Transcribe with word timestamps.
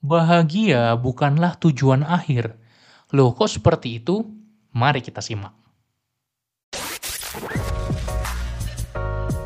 Bahagia 0.00 0.96
bukanlah 0.96 1.60
tujuan 1.60 2.00
akhir. 2.00 2.56
Loh, 3.12 3.36
kok 3.36 3.52
seperti 3.52 4.00
itu? 4.00 4.24
Mari 4.72 5.04
kita 5.04 5.20
simak. 5.20 5.52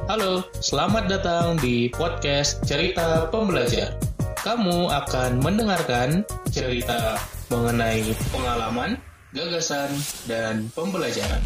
Halo, 0.06 0.46
selamat 0.62 1.11
datang 1.11 1.59
di 1.59 1.90
podcast 1.90 2.62
Cerita 2.62 3.27
Pembelajar. 3.35 3.98
Kamu 4.46 4.95
akan 4.95 5.43
mendengarkan 5.43 6.22
cerita 6.55 7.19
mengenai 7.51 8.15
pengalaman, 8.31 9.03
gagasan, 9.35 9.91
dan 10.31 10.71
pembelajaran. 10.71 11.43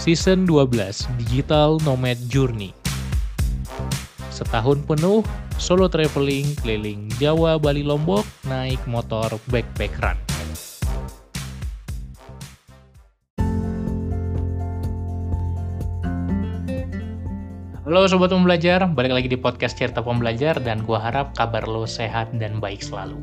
Season 0.00 0.48
12 0.48 1.04
Digital 1.20 1.76
Nomad 1.84 2.16
Journey 2.32 2.79
Setahun 4.40 4.88
penuh, 4.88 5.20
solo 5.60 5.84
traveling 5.92 6.56
keliling 6.64 7.12
Jawa, 7.20 7.60
Bali, 7.60 7.84
Lombok, 7.84 8.24
naik 8.48 8.80
motor 8.88 9.36
backpack. 9.52 9.92
Halo 17.84 18.08
Sobat 18.08 18.32
Pembelajar, 18.32 18.80
balik 18.88 19.12
lagi 19.12 19.28
di 19.28 19.36
podcast 19.36 19.76
Cerita 19.76 20.00
Pembelajar 20.00 20.56
dan 20.56 20.88
gua 20.88 21.04
harap 21.04 21.36
kabar 21.36 21.68
lo 21.68 21.84
sehat 21.84 22.32
dan 22.40 22.64
baik 22.64 22.80
selalu. 22.80 23.20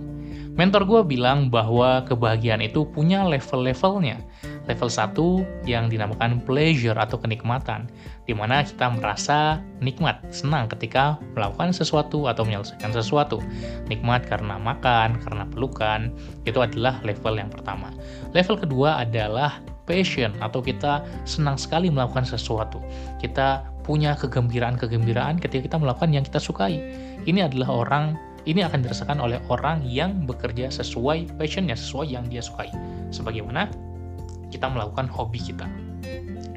Mentor 0.57 0.89
gue 0.89 1.01
bilang 1.05 1.53
bahwa 1.53 2.01
kebahagiaan 2.05 2.65
itu 2.65 2.81
punya 2.89 3.21
level-levelnya. 3.29 4.17
Level 4.67 4.91
1 4.91 5.67
yang 5.67 5.87
dinamakan 5.87 6.43
pleasure 6.43 6.95
atau 6.99 7.15
kenikmatan, 7.15 7.87
di 8.27 8.35
mana 8.35 8.61
kita 8.67 8.91
merasa 8.91 9.63
nikmat, 9.79 10.19
senang 10.29 10.67
ketika 10.67 11.15
melakukan 11.33 11.71
sesuatu 11.71 12.27
atau 12.27 12.43
menyelesaikan 12.43 12.91
sesuatu. 12.91 13.39
Nikmat 13.87 14.27
karena 14.27 14.59
makan, 14.59 15.23
karena 15.23 15.47
pelukan, 15.47 16.11
itu 16.43 16.59
adalah 16.59 16.99
level 17.07 17.39
yang 17.39 17.47
pertama. 17.47 17.95
Level 18.35 18.59
kedua 18.59 19.07
adalah 19.07 19.63
passion 19.87 20.35
atau 20.43 20.59
kita 20.59 21.07
senang 21.23 21.55
sekali 21.55 21.87
melakukan 21.87 22.27
sesuatu. 22.27 22.83
Kita 23.23 23.63
punya 23.87 24.19
kegembiraan-kegembiraan 24.19 25.39
ketika 25.39 25.63
kita 25.63 25.77
melakukan 25.79 26.11
yang 26.11 26.27
kita 26.27 26.43
sukai. 26.43 26.83
Ini 27.23 27.47
adalah 27.47 27.71
orang 27.71 28.05
ini 28.47 28.63
akan 28.63 28.79
dirasakan 28.79 29.19
oleh 29.19 29.39
orang 29.51 29.83
yang 29.83 30.23
bekerja 30.23 30.71
sesuai 30.71 31.35
passionnya, 31.35 31.75
sesuai 31.75 32.15
yang 32.15 32.27
dia 32.31 32.39
sukai. 32.39 32.71
Sebagaimana 33.11 33.67
kita 34.53 34.67
melakukan 34.71 35.09
hobi 35.11 35.39
kita. 35.41 35.67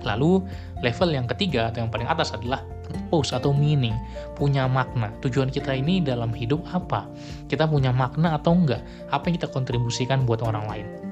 Lalu 0.00 0.40
level 0.80 1.10
yang 1.12 1.28
ketiga 1.28 1.68
atau 1.68 1.84
yang 1.84 1.92
paling 1.92 2.08
atas 2.08 2.32
adalah 2.32 2.64
purpose 2.88 3.36
atau 3.36 3.52
meaning, 3.52 3.94
punya 4.34 4.64
makna. 4.66 5.12
Tujuan 5.20 5.52
kita 5.52 5.76
ini 5.76 6.00
dalam 6.00 6.32
hidup 6.32 6.64
apa? 6.72 7.06
Kita 7.46 7.68
punya 7.68 7.92
makna 7.92 8.40
atau 8.40 8.56
enggak? 8.56 8.80
Apa 9.12 9.28
yang 9.28 9.36
kita 9.38 9.48
kontribusikan 9.52 10.24
buat 10.24 10.40
orang 10.40 10.64
lain? 10.66 11.09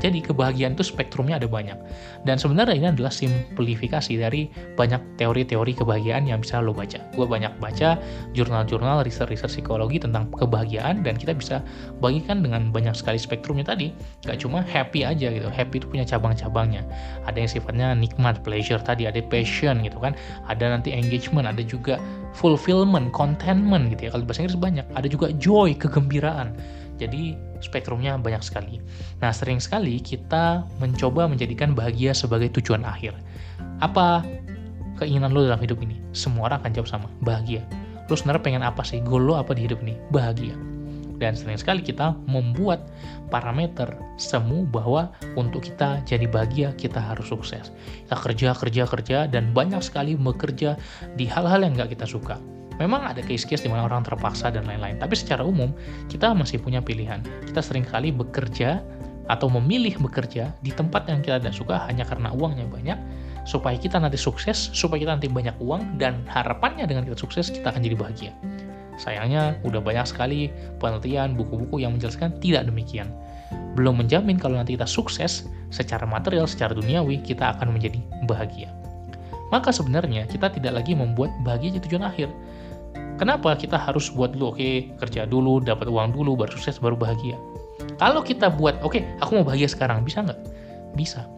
Jadi 0.00 0.24
kebahagiaan 0.24 0.72
itu 0.72 0.86
spektrumnya 0.86 1.36
ada 1.36 1.44
banyak. 1.44 1.76
Dan 2.24 2.40
sebenarnya 2.40 2.74
ini 2.76 2.88
adalah 2.94 3.12
simplifikasi 3.12 4.12
dari 4.16 4.48
banyak 4.78 5.20
teori-teori 5.20 5.76
kebahagiaan 5.76 6.24
yang 6.24 6.40
bisa 6.40 6.64
lo 6.64 6.72
baca. 6.72 6.96
Gue 7.12 7.26
banyak 7.28 7.52
baca 7.60 8.00
jurnal-jurnal 8.32 9.04
riset-riset 9.04 9.52
psikologi 9.52 10.00
tentang 10.00 10.32
kebahagiaan 10.32 11.04
dan 11.04 11.20
kita 11.20 11.36
bisa 11.36 11.60
bagikan 12.00 12.40
dengan 12.40 12.72
banyak 12.72 12.96
sekali 12.96 13.20
spektrumnya 13.20 13.68
tadi. 13.68 13.92
Gak 14.24 14.40
cuma 14.40 14.64
happy 14.64 15.04
aja 15.04 15.28
gitu. 15.28 15.48
Happy 15.52 15.82
itu 15.82 15.86
punya 15.90 16.08
cabang-cabangnya. 16.08 16.86
Ada 17.28 17.36
yang 17.44 17.50
sifatnya 17.50 17.88
nikmat, 17.92 18.40
pleasure 18.40 18.80
tadi, 18.80 19.04
ada 19.04 19.20
passion 19.28 19.84
gitu 19.84 20.00
kan. 20.00 20.16
Ada 20.48 20.72
nanti 20.72 20.96
engagement, 20.96 21.44
ada 21.44 21.60
juga 21.60 22.00
fulfillment, 22.32 23.12
contentment 23.12 23.92
gitu 23.92 24.08
ya. 24.08 24.10
Kalau 24.16 24.24
bahasa 24.24 24.40
Inggris 24.46 24.56
banyak. 24.56 24.86
Ada 24.96 25.08
juga 25.10 25.28
joy, 25.36 25.76
kegembiraan. 25.76 26.56
Jadi 26.96 27.51
spektrumnya 27.62 28.18
banyak 28.18 28.42
sekali. 28.42 28.82
Nah, 29.22 29.30
sering 29.30 29.62
sekali 29.62 30.02
kita 30.02 30.66
mencoba 30.82 31.30
menjadikan 31.30 31.72
bahagia 31.72 32.12
sebagai 32.12 32.50
tujuan 32.60 32.82
akhir. 32.82 33.14
Apa 33.78 34.26
keinginan 34.98 35.30
lo 35.30 35.46
dalam 35.46 35.62
hidup 35.62 35.80
ini? 35.80 36.02
Semua 36.12 36.50
orang 36.50 36.66
akan 36.66 36.72
jawab 36.74 36.88
sama, 36.90 37.08
bahagia. 37.22 37.62
Lo 38.10 38.14
sebenarnya 38.18 38.42
pengen 38.42 38.62
apa 38.66 38.82
sih? 38.82 38.98
Goal 39.00 39.24
lo 39.24 39.38
apa 39.38 39.54
di 39.54 39.64
hidup 39.64 39.80
ini? 39.86 39.94
Bahagia. 40.10 40.58
Dan 41.22 41.38
sering 41.38 41.54
sekali 41.54 41.86
kita 41.86 42.18
membuat 42.26 42.90
parameter 43.30 43.94
semu 44.18 44.66
bahwa 44.66 45.14
untuk 45.38 45.62
kita 45.62 46.02
jadi 46.02 46.26
bahagia 46.26 46.74
kita 46.74 46.98
harus 46.98 47.30
sukses. 47.30 47.70
Kita 48.02 48.18
kerja, 48.18 48.50
kerja, 48.58 48.82
kerja, 48.90 49.18
dan 49.30 49.54
banyak 49.54 49.78
sekali 49.86 50.18
bekerja 50.18 50.74
di 51.14 51.30
hal-hal 51.30 51.62
yang 51.62 51.78
nggak 51.78 51.94
kita 51.94 52.10
suka 52.10 52.42
Memang 52.82 53.06
ada 53.06 53.22
case-case 53.22 53.62
di 53.62 53.70
mana 53.70 53.86
orang 53.86 54.02
terpaksa 54.02 54.50
dan 54.50 54.66
lain-lain, 54.66 54.98
tapi 54.98 55.14
secara 55.14 55.46
umum 55.46 55.70
kita 56.10 56.34
masih 56.34 56.58
punya 56.58 56.82
pilihan. 56.82 57.22
Kita 57.46 57.62
sering 57.62 57.86
kali 57.86 58.10
bekerja 58.10 58.82
atau 59.30 59.46
memilih 59.46 60.02
bekerja 60.02 60.50
di 60.66 60.74
tempat 60.74 61.06
yang 61.06 61.22
kita 61.22 61.38
tidak 61.38 61.54
suka 61.54 61.78
hanya 61.86 62.02
karena 62.02 62.34
uangnya 62.34 62.66
banyak, 62.66 62.98
supaya 63.46 63.78
kita 63.78 64.02
nanti 64.02 64.18
sukses, 64.18 64.74
supaya 64.74 65.06
kita 65.06 65.14
nanti 65.14 65.30
banyak 65.30 65.54
uang, 65.62 66.02
dan 66.02 66.26
harapannya 66.26 66.82
dengan 66.90 67.06
kita 67.06 67.14
sukses 67.22 67.54
kita 67.54 67.70
akan 67.70 67.86
jadi 67.86 67.94
bahagia. 67.94 68.34
Sayangnya, 68.98 69.62
udah 69.62 69.78
banyak 69.78 70.02
sekali 70.10 70.50
penelitian, 70.82 71.38
buku-buku 71.38 71.86
yang 71.86 71.94
menjelaskan 71.94 72.34
tidak 72.42 72.66
demikian. 72.66 73.14
Belum 73.78 73.94
menjamin 73.94 74.42
kalau 74.42 74.58
nanti 74.58 74.74
kita 74.74 74.90
sukses 74.90 75.46
secara 75.70 76.02
material, 76.02 76.50
secara 76.50 76.74
duniawi, 76.74 77.22
kita 77.22 77.54
akan 77.56 77.78
menjadi 77.78 78.02
bahagia. 78.26 78.74
Maka 79.54 79.68
sebenarnya 79.68 80.24
kita 80.28 80.48
tidak 80.48 80.82
lagi 80.82 80.96
membuat 80.96 81.28
bahagia 81.44 81.76
jadi 81.76 81.84
tujuan 81.88 82.04
akhir, 82.08 82.28
Kenapa 83.22 83.54
kita 83.54 83.78
harus 83.78 84.10
buat 84.10 84.34
dulu, 84.34 84.50
oke, 84.50 84.58
okay, 84.58 84.90
kerja 84.98 85.30
dulu, 85.30 85.62
dapat 85.62 85.86
uang 85.86 86.10
dulu, 86.10 86.34
baru 86.34 86.58
sukses, 86.58 86.82
baru 86.82 86.98
bahagia. 86.98 87.38
Kalau 88.02 88.18
kita 88.18 88.50
buat, 88.50 88.82
oke, 88.82 88.98
okay, 88.98 89.06
aku 89.22 89.38
mau 89.38 89.46
bahagia 89.46 89.70
sekarang, 89.70 90.02
bisa 90.02 90.26
nggak? 90.26 90.42
Bisa. 90.98 91.30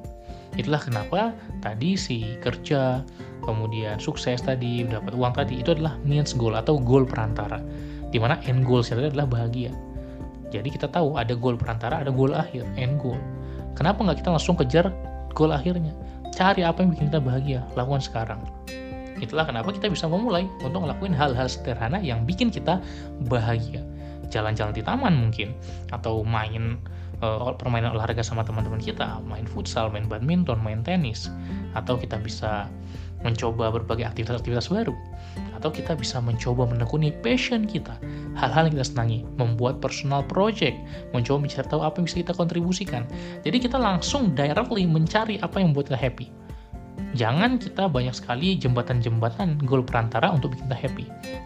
Itulah 0.56 0.80
kenapa 0.80 1.36
tadi 1.60 1.92
si 2.00 2.40
kerja, 2.40 3.04
kemudian 3.44 4.00
sukses 4.00 4.40
tadi, 4.40 4.88
dapat 4.88 5.12
uang 5.12 5.36
tadi, 5.36 5.60
itu 5.60 5.76
adalah 5.76 6.00
means 6.08 6.32
goal 6.32 6.56
atau 6.56 6.80
goal 6.80 7.04
perantara. 7.04 7.60
Di 8.08 8.16
mana 8.16 8.40
end 8.48 8.64
goal 8.64 8.80
itu 8.80 8.96
adalah 8.96 9.28
bahagia. 9.28 9.68
Jadi 10.56 10.72
kita 10.72 10.88
tahu 10.88 11.20
ada 11.20 11.36
goal 11.36 11.60
perantara, 11.60 12.00
ada 12.00 12.08
goal 12.08 12.32
akhir, 12.32 12.64
end 12.80 12.96
goal. 12.96 13.20
Kenapa 13.76 14.00
nggak 14.00 14.24
kita 14.24 14.32
langsung 14.32 14.56
kejar 14.56 14.88
goal 15.36 15.52
akhirnya? 15.52 15.92
Cari 16.32 16.64
apa 16.64 16.80
yang 16.80 16.96
bikin 16.96 17.12
kita 17.12 17.20
bahagia, 17.20 17.60
lakukan 17.76 18.00
sekarang. 18.00 18.40
Itulah 19.24 19.48
kenapa 19.48 19.72
kita 19.72 19.88
bisa 19.88 20.04
memulai 20.04 20.44
untuk 20.60 20.84
ngelakuin 20.84 21.16
hal-hal 21.16 21.48
sederhana 21.48 21.96
yang 21.96 22.28
bikin 22.28 22.52
kita 22.52 22.76
bahagia. 23.32 23.80
Jalan-jalan 24.28 24.76
di 24.76 24.84
taman 24.84 25.16
mungkin, 25.16 25.56
atau 25.88 26.20
main 26.20 26.76
uh, 27.24 27.56
permainan 27.56 27.96
olahraga 27.96 28.20
sama 28.20 28.44
teman-teman 28.44 28.84
kita, 28.84 29.24
main 29.24 29.48
futsal, 29.48 29.88
main 29.88 30.04
badminton, 30.04 30.60
main 30.60 30.84
tenis, 30.84 31.32
atau 31.72 31.96
kita 31.96 32.20
bisa 32.20 32.68
mencoba 33.24 33.72
berbagai 33.72 34.04
aktivitas-aktivitas 34.04 34.68
baru, 34.68 34.92
atau 35.56 35.72
kita 35.72 35.96
bisa 35.96 36.20
mencoba 36.20 36.68
menekuni 36.68 37.08
passion 37.24 37.64
kita, 37.64 37.96
hal-hal 38.36 38.68
yang 38.68 38.76
kita 38.76 38.84
senangi, 38.92 39.24
membuat 39.40 39.80
personal 39.80 40.20
project, 40.28 40.76
mencoba 41.16 41.48
mencari 41.48 41.64
tahu 41.64 41.80
apa 41.80 41.96
yang 41.96 42.04
bisa 42.04 42.20
kita 42.20 42.36
kontribusikan. 42.36 43.08
Jadi 43.40 43.56
kita 43.64 43.80
langsung 43.80 44.36
directly 44.36 44.84
mencari 44.84 45.40
apa 45.40 45.56
yang 45.56 45.72
membuat 45.72 45.88
kita 45.88 46.00
happy 46.00 46.43
jangan 47.14 47.56
kita 47.56 47.86
banyak 47.86 48.12
sekali 48.12 48.58
jembatan-jembatan 48.58 49.62
goal 49.62 49.86
perantara 49.86 50.30
untuk 50.34 50.52
bikin 50.52 50.66
kita 50.68 50.78
happy. 50.78 51.04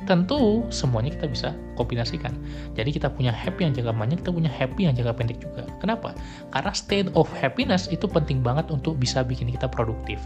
Tentu 0.09 0.65
semuanya 0.73 1.15
kita 1.15 1.27
bisa 1.29 1.49
kombinasikan. 1.77 2.33
Jadi 2.75 2.97
kita 2.97 3.13
punya 3.13 3.31
happy 3.31 3.69
yang 3.69 3.73
jangka 3.77 3.93
panjang, 3.93 4.19
kita 4.25 4.33
punya 4.33 4.51
happy 4.51 4.89
yang 4.89 4.95
jangka 4.97 5.15
pendek 5.15 5.39
juga. 5.39 5.69
Kenapa? 5.79 6.17
Karena 6.51 6.73
state 6.73 7.13
of 7.15 7.29
happiness 7.37 7.87
itu 7.93 8.09
penting 8.09 8.41
banget 8.41 8.73
untuk 8.73 8.97
bisa 8.97 9.21
bikin 9.23 9.53
kita 9.53 9.69
produktif. 9.69 10.19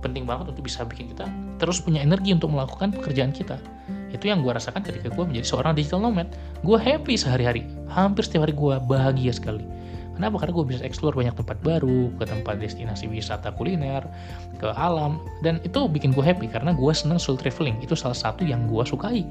Penting 0.00 0.24
banget 0.24 0.54
untuk 0.54 0.64
bisa 0.64 0.86
bikin 0.86 1.10
kita 1.12 1.26
terus 1.58 1.80
punya 1.80 2.00
energi 2.00 2.32
untuk 2.32 2.54
melakukan 2.54 2.94
pekerjaan 2.94 3.34
kita. 3.34 3.58
Itu 4.14 4.30
yang 4.30 4.46
gue 4.46 4.54
rasakan 4.54 4.80
ketika 4.86 5.10
gue 5.10 5.24
menjadi 5.26 5.46
seorang 5.46 5.74
digital 5.74 5.98
nomad. 5.98 6.30
Gue 6.62 6.78
happy 6.78 7.18
sehari-hari. 7.18 7.66
Hampir 7.90 8.22
setiap 8.22 8.46
hari 8.46 8.54
gue 8.54 8.74
bahagia 8.86 9.34
sekali 9.34 9.83
Kenapa? 10.14 10.42
Karena 10.42 10.52
gue 10.54 10.64
bisa 10.70 10.82
explore 10.86 11.14
banyak 11.18 11.34
tempat 11.34 11.58
baru, 11.60 12.10
ke 12.18 12.24
tempat 12.24 12.62
destinasi 12.62 13.10
wisata 13.10 13.50
kuliner, 13.54 14.06
ke 14.62 14.70
alam, 14.78 15.18
dan 15.42 15.58
itu 15.66 15.90
bikin 15.90 16.14
gue 16.14 16.22
happy 16.22 16.46
karena 16.46 16.70
gue 16.70 16.92
seneng 16.94 17.18
solo 17.18 17.38
traveling. 17.38 17.78
Itu 17.82 17.98
salah 17.98 18.16
satu 18.16 18.46
yang 18.46 18.70
gue 18.70 18.82
sukai. 18.86 19.26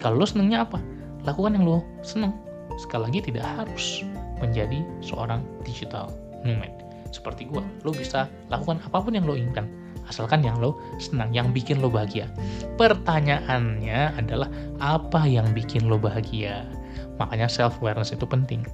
Kalau 0.00 0.20
lo 0.20 0.26
senengnya 0.26 0.64
apa? 0.64 0.80
Lakukan 1.28 1.54
yang 1.56 1.64
lo 1.68 1.84
seneng. 2.00 2.32
Sekali 2.80 3.12
lagi 3.12 3.20
tidak 3.28 3.44
harus 3.44 4.02
menjadi 4.40 4.80
seorang 5.04 5.44
digital 5.62 6.08
nomad. 6.42 6.72
Seperti 7.12 7.46
gue, 7.46 7.60
lo 7.84 7.92
bisa 7.92 8.26
lakukan 8.48 8.80
apa 8.88 8.98
pun 9.04 9.12
yang 9.12 9.28
lo 9.28 9.36
inginkan 9.36 9.68
asalkan 10.10 10.42
yang 10.42 10.58
lo 10.58 10.78
senang, 10.98 11.30
yang 11.30 11.54
bikin 11.54 11.78
lo 11.78 11.86
bahagia. 11.86 12.26
Pertanyaannya 12.76 14.18
adalah 14.18 14.50
apa 14.82 15.22
yang 15.28 15.46
bikin 15.54 15.86
lo 15.86 15.98
bahagia? 16.00 16.66
Makanya 17.20 17.46
self 17.46 17.78
awareness 17.80 18.10
itu 18.10 18.24
penting. 18.24 18.64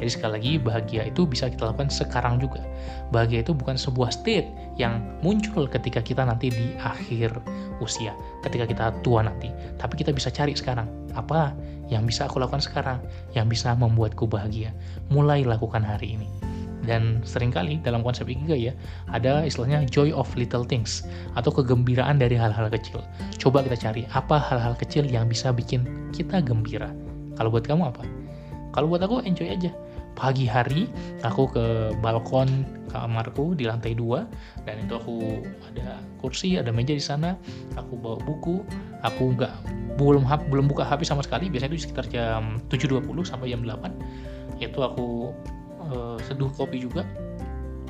Jadi 0.00 0.10
sekali 0.10 0.32
lagi 0.36 0.52
bahagia 0.60 1.02
itu 1.08 1.24
bisa 1.24 1.48
kita 1.48 1.70
lakukan 1.72 1.88
sekarang 1.88 2.42
juga. 2.42 2.60
Bahagia 3.10 3.42
itu 3.46 3.54
bukan 3.54 3.78
sebuah 3.78 4.12
state 4.12 4.48
yang 4.80 5.00
muncul 5.22 5.64
ketika 5.70 6.02
kita 6.02 6.26
nanti 6.26 6.50
di 6.50 6.74
akhir 6.80 7.34
usia, 7.78 8.12
ketika 8.42 8.68
kita 8.68 8.84
tua 9.06 9.24
nanti. 9.24 9.48
Tapi 9.78 9.94
kita 9.98 10.10
bisa 10.10 10.28
cari 10.28 10.52
sekarang 10.52 10.86
apa 11.14 11.54
yang 11.88 12.08
bisa 12.08 12.26
aku 12.26 12.42
lakukan 12.42 12.64
sekarang 12.64 12.98
yang 13.32 13.46
bisa 13.46 13.72
membuatku 13.76 14.26
bahagia. 14.26 14.74
Mulai 15.12 15.46
lakukan 15.46 15.84
hari 15.84 16.18
ini 16.18 16.28
dan 16.84 17.24
sering 17.24 17.48
kali 17.48 17.80
dalam 17.80 18.04
konsep 18.04 18.28
Ikigai 18.28 18.70
ya 18.70 18.74
ada 19.10 19.42
istilahnya 19.42 19.88
joy 19.88 20.12
of 20.12 20.28
little 20.36 20.62
things 20.62 21.02
atau 21.34 21.50
kegembiraan 21.50 22.20
dari 22.20 22.36
hal-hal 22.36 22.68
kecil 22.68 23.00
coba 23.40 23.64
kita 23.64 23.76
cari 23.80 24.04
apa 24.12 24.36
hal-hal 24.36 24.76
kecil 24.76 25.08
yang 25.08 25.26
bisa 25.26 25.50
bikin 25.50 25.84
kita 26.12 26.44
gembira 26.44 26.92
kalau 27.38 27.50
buat 27.50 27.64
kamu 27.66 27.90
apa? 27.94 28.02
Kalau 28.74 28.90
buat 28.90 29.02
aku 29.02 29.22
enjoy 29.22 29.50
aja. 29.50 29.70
Pagi 30.14 30.46
hari 30.46 30.86
aku 31.26 31.50
ke 31.50 31.64
balkon 31.98 32.46
kamarku 32.86 33.58
di 33.58 33.66
lantai 33.66 33.98
dua 33.98 34.30
dan 34.62 34.86
itu 34.86 34.94
aku 34.94 35.42
ada 35.74 35.98
kursi 36.22 36.54
ada 36.54 36.70
meja 36.70 36.94
di 36.94 37.02
sana 37.02 37.34
aku 37.74 37.98
bawa 37.98 38.18
buku. 38.22 38.62
Aku 39.02 39.34
nggak 39.34 39.50
belum 39.98 40.22
belum 40.26 40.66
buka 40.70 40.86
HP 40.86 41.02
sama 41.02 41.26
sekali. 41.26 41.50
Biasanya 41.50 41.74
itu 41.74 41.90
sekitar 41.90 42.06
jam 42.06 42.62
7.20 42.70 43.10
sampai 43.26 43.50
jam 43.50 43.66
8 43.66 44.62
itu 44.62 44.78
aku 44.80 45.34
uh, 45.90 46.16
seduh 46.22 46.50
kopi 46.54 46.78
juga 46.78 47.02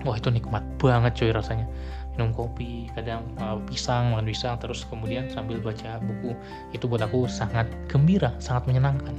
wah 0.04 0.16
itu 0.16 0.28
nikmat 0.30 0.62
banget 0.78 1.12
coy 1.16 1.30
rasanya. 1.32 1.66
Minum 2.14 2.30
kopi 2.30 2.86
kadang 2.94 3.26
uh, 3.42 3.58
pisang 3.66 4.14
makan 4.14 4.30
pisang 4.30 4.54
terus 4.62 4.86
kemudian 4.86 5.26
sambil 5.32 5.58
baca 5.58 5.98
buku. 5.98 6.36
Itu 6.70 6.86
buat 6.86 7.02
aku 7.02 7.26
sangat 7.26 7.66
gembira 7.90 8.30
sangat 8.38 8.70
menyenangkan. 8.70 9.16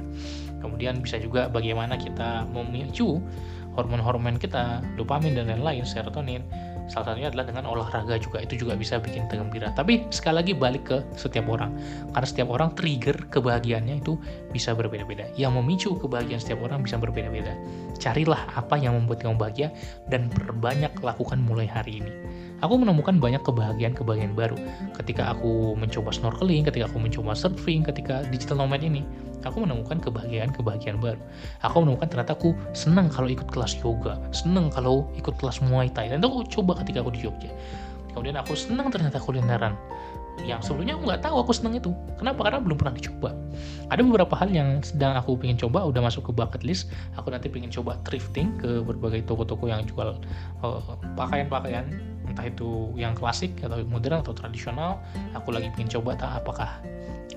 Kemudian 0.64 1.04
bisa 1.04 1.20
juga 1.20 1.52
bagaimana 1.52 2.00
kita 2.00 2.48
memicu 2.48 3.20
hormon-hormon 3.76 4.40
kita 4.40 4.80
dopamin 4.96 5.36
dan 5.36 5.52
lain-lain 5.52 5.84
serotonin 5.84 6.40
salah 6.86 7.12
satunya 7.12 7.28
adalah 7.30 7.46
dengan 7.46 7.64
olahraga 7.66 8.16
juga. 8.18 8.42
Itu 8.42 8.56
juga 8.66 8.78
bisa 8.78 8.98
bikin 9.02 9.26
gembira 9.30 9.70
tapi 9.74 10.06
sekali 10.10 10.42
lagi 10.42 10.52
balik 10.54 10.84
ke 10.88 10.98
setiap 11.18 11.46
orang. 11.50 11.74
Karena 12.14 12.26
setiap 12.26 12.48
orang 12.50 12.72
trigger 12.78 13.16
kebahagiaannya 13.30 14.02
itu 14.02 14.16
bisa 14.50 14.72
berbeda-beda. 14.72 15.26
Yang 15.34 15.52
memicu 15.60 15.90
kebahagiaan 15.98 16.40
setiap 16.40 16.62
orang 16.64 16.86
bisa 16.86 16.96
berbeda-beda. 16.96 17.52
Carilah 17.98 18.40
apa 18.54 18.78
yang 18.78 18.94
membuat 18.94 19.24
kamu 19.24 19.36
bahagia 19.36 19.68
dan 20.08 20.30
perbanyak 20.30 20.92
lakukan 21.02 21.42
mulai 21.42 21.66
hari 21.66 22.04
ini. 22.04 22.12
Aku 22.64 22.80
menemukan 22.80 23.20
banyak 23.20 23.44
kebahagiaan-kebahagiaan 23.44 24.32
baru. 24.32 24.56
Ketika 24.96 25.36
aku 25.36 25.76
mencoba 25.76 26.08
snorkeling 26.08 26.64
ketika 26.64 26.88
aku 26.88 26.96
mencoba 26.96 27.36
surfing 27.36 27.84
ketika 27.84 28.24
digital 28.32 28.64
nomad 28.64 28.80
ini 28.80 29.04
aku 29.48 29.62
menemukan 29.62 30.02
kebahagiaan-kebahagiaan 30.02 30.98
baru. 30.98 31.20
Aku 31.62 31.86
menemukan 31.86 32.10
ternyata 32.10 32.34
aku 32.34 32.52
senang 32.74 33.06
kalau 33.08 33.30
ikut 33.30 33.48
kelas 33.48 33.78
yoga, 33.80 34.18
senang 34.34 34.68
kalau 34.68 35.06
ikut 35.14 35.34
kelas 35.38 35.62
muay 35.64 35.88
thai. 35.90 36.10
Dan 36.10 36.20
itu 36.20 36.28
aku 36.28 36.42
coba 36.60 36.82
ketika 36.82 37.02
aku 37.06 37.14
di 37.14 37.24
Jogja. 37.24 37.50
Kemudian 38.12 38.36
aku 38.40 38.56
senang 38.56 38.88
ternyata 38.88 39.20
kulineran 39.20 39.76
yang 40.44 40.60
sebelumnya 40.60 41.00
aku 41.00 41.08
nggak 41.08 41.22
tahu 41.24 41.36
aku 41.40 41.52
senang 41.56 41.80
itu. 41.80 41.96
Kenapa? 42.20 42.44
Karena 42.44 42.60
belum 42.60 42.76
pernah 42.76 42.92
dicoba. 42.92 43.30
Ada 43.88 44.00
beberapa 44.04 44.34
hal 44.36 44.52
yang 44.52 44.84
sedang 44.84 45.16
aku 45.16 45.40
pengen 45.40 45.56
coba, 45.56 45.88
udah 45.88 46.04
masuk 46.04 46.28
ke 46.28 46.32
bucket 46.36 46.62
list. 46.66 46.92
Aku 47.16 47.32
nanti 47.32 47.48
pengen 47.48 47.72
coba 47.72 47.96
thrifting 48.04 48.52
ke 48.60 48.84
berbagai 48.84 49.24
toko-toko 49.24 49.70
yang 49.70 49.80
jual 49.88 50.12
pakaian 50.60 50.76
eh, 50.76 51.12
pakaian-pakaian, 51.16 51.84
entah 52.26 52.46
itu 52.46 52.92
yang 52.98 53.14
klasik 53.14 53.54
atau 53.62 53.80
modern 53.86 54.20
atau 54.22 54.34
tradisional. 54.34 55.02
Aku 55.34 55.54
lagi 55.54 55.70
pengen 55.74 55.98
coba 55.98 56.18
tak 56.18 56.42
apakah 56.42 56.82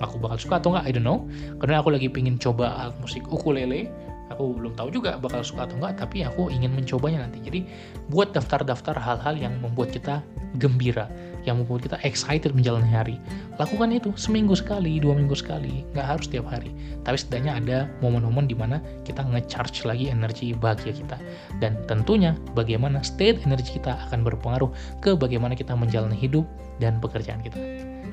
aku 0.00 0.16
bakal 0.16 0.36
suka 0.40 0.54
atau 0.58 0.72
enggak 0.72 0.84
I 0.88 0.92
don't 0.96 1.04
know 1.04 1.28
karena 1.60 1.84
aku 1.84 1.92
lagi 1.92 2.08
pengen 2.08 2.40
coba 2.40 2.72
alat 2.72 2.96
musik 3.04 3.22
ukulele 3.28 3.92
aku 4.30 4.56
belum 4.56 4.72
tahu 4.78 4.88
juga 4.94 5.18
bakal 5.18 5.42
suka 5.42 5.66
atau 5.66 5.76
enggak 5.82 6.00
tapi 6.00 6.22
aku 6.22 6.48
ingin 6.48 6.70
mencobanya 6.72 7.26
nanti. 7.26 7.42
Jadi 7.42 7.66
buat 8.08 8.32
daftar-daftar 8.32 8.96
hal-hal 8.96 9.34
yang 9.36 9.58
membuat 9.58 9.90
kita 9.90 10.22
gembira 10.58 11.06
yang 11.46 11.62
membuat 11.62 11.86
kita 11.86 11.96
excited 12.02 12.52
menjalani 12.52 12.90
hari 12.90 13.16
lakukan 13.56 13.94
itu 13.94 14.10
seminggu 14.18 14.52
sekali 14.52 14.98
dua 15.00 15.14
minggu 15.16 15.32
sekali 15.32 15.86
nggak 15.92 16.06
harus 16.06 16.26
tiap 16.30 16.48
hari. 16.48 16.72
Tapi 17.04 17.16
setidaknya 17.16 17.52
ada 17.60 17.78
momen-momen 18.00 18.48
di 18.48 18.56
mana 18.56 18.80
kita 19.04 19.24
ngecharge 19.26 19.84
lagi 19.84 20.08
energi 20.08 20.52
bahagia 20.56 20.94
kita. 20.94 21.16
Dan 21.60 21.76
tentunya 21.84 22.36
bagaimana 22.56 23.04
state 23.04 23.44
energi 23.44 23.76
kita 23.80 24.08
akan 24.08 24.24
berpengaruh 24.24 24.70
ke 25.04 25.12
bagaimana 25.16 25.52
kita 25.52 25.76
menjalani 25.76 26.16
hidup 26.16 26.46
dan 26.80 27.02
pekerjaan 27.02 27.44
kita. 27.44 27.60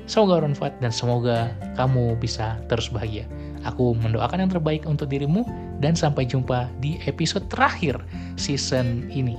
Semoga 0.08 0.40
bermanfaat 0.40 0.80
dan 0.80 0.88
semoga 0.88 1.52
kamu 1.76 2.16
bisa 2.16 2.56
terus 2.72 2.88
bahagia. 2.88 3.28
Aku 3.66 3.96
mendoakan 3.98 4.46
yang 4.46 4.52
terbaik 4.52 4.84
untuk 4.84 5.10
dirimu 5.10 5.42
dan 5.82 5.96
sampai 5.96 6.28
jumpa 6.28 6.70
di 6.78 7.00
episode 7.08 7.46
terakhir 7.50 7.98
season 8.38 9.08
ini. 9.10 9.34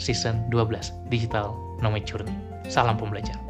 Season 0.00 0.40
12 0.48 1.12
Digital 1.12 1.52
Nomad 1.84 2.08
Journey. 2.08 2.32
Salam 2.70 2.96
pembelajar. 2.96 3.49